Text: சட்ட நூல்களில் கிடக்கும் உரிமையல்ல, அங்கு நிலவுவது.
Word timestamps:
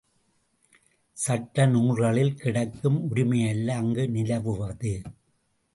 சட்ட 1.17 1.65
நூல்களில் 1.65 2.35
கிடக்கும் 2.35 3.15
உரிமையல்ல, 3.15 3.67
அங்கு 3.67 4.07
நிலவுவது. 4.07 5.01